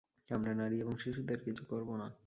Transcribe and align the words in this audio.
আমরা 0.29 0.53
নারী 0.53 0.79
এবং 0.79 0.97
শিশুদের 0.97 1.39
কিছু 1.43 1.65
করব 1.65 1.95
না। 1.95 2.07